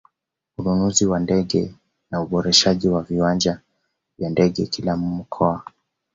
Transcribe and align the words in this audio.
Ununuzi 0.57 1.05
wa 1.05 1.19
ndege 1.19 1.75
na 2.11 2.21
uboreshaji 2.21 2.87
wa 2.87 3.01
viwanja 3.03 3.59
vya 4.19 4.29
ndege 4.29 4.65
kila 4.65 4.97
mkoa 4.97 5.63